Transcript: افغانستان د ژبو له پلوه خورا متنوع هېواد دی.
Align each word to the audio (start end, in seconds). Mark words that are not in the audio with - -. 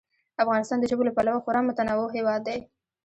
افغانستان 0.43 0.77
د 0.79 0.83
ژبو 0.91 1.07
له 1.07 1.13
پلوه 1.17 1.43
خورا 1.43 1.61
متنوع 1.65 2.09
هېواد 2.17 2.41
دی. 2.47 2.59